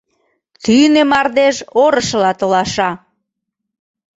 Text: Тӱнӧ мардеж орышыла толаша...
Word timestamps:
Тӱнӧ 0.63 1.03
мардеж 1.11 1.57
орышыла 1.83 2.31
толаша... 2.39 2.89